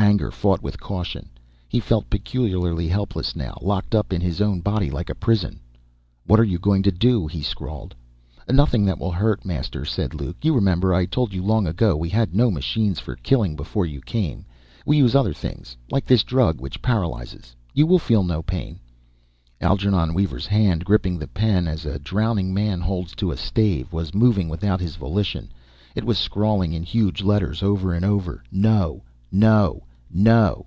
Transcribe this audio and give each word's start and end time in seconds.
Anger 0.00 0.30
fought 0.30 0.62
with 0.62 0.80
caution. 0.80 1.28
He 1.68 1.80
felt 1.80 2.08
peculiarly 2.08 2.88
helpless 2.88 3.36
now, 3.36 3.58
locked 3.60 3.94
up 3.94 4.10
in 4.10 4.22
his 4.22 4.40
own 4.40 4.60
body 4.62 4.90
like 4.90 5.10
a 5.10 5.14
prison. 5.14 5.60
"What 6.26 6.40
are 6.40 6.44
you 6.44 6.58
going 6.58 6.82
to 6.84 6.90
do?" 6.90 7.26
he 7.26 7.42
scrawled. 7.42 7.94
"Nothing 8.50 8.86
that 8.86 8.98
will 8.98 9.12
hurt, 9.12 9.44
Master," 9.44 9.84
said 9.84 10.14
Luke. 10.14 10.36
"You 10.42 10.54
remember, 10.54 10.94
I 10.94 11.04
told 11.04 11.34
you 11.34 11.42
long 11.42 11.66
ago, 11.66 11.94
we 11.94 12.08
had 12.08 12.34
no 12.34 12.50
machines 12.50 12.98
for 12.98 13.16
killing 13.16 13.54
before 13.54 13.84
you 13.84 14.00
came. 14.00 14.46
We 14.86 14.96
used 14.96 15.14
other 15.14 15.34
things, 15.34 15.76
like 15.90 16.06
this 16.06 16.22
drug 16.24 16.58
which 16.58 16.80
paralyzes. 16.80 17.54
You 17.74 17.86
will 17.86 17.98
feel 17.98 18.24
no 18.24 18.40
pain." 18.42 18.78
Algernon 19.60 20.14
Weaver's 20.14 20.46
hand, 20.46 20.86
gripping 20.86 21.18
the 21.18 21.28
pen 21.28 21.68
as 21.68 21.84
a 21.84 21.98
drowning 21.98 22.54
man 22.54 22.80
holds 22.80 23.14
to 23.16 23.30
a 23.30 23.36
stave, 23.36 23.92
was 23.92 24.14
moving 24.14 24.48
without 24.48 24.80
his 24.80 24.96
volition. 24.96 25.52
It 25.94 26.04
was 26.04 26.18
scrawling 26.18 26.72
in 26.72 26.82
huge 26.84 27.22
letters, 27.22 27.62
over 27.62 27.92
and 27.92 28.06
over, 28.06 28.42
"NO 28.50 29.02
NO 29.30 29.82
NO".... 30.10 30.64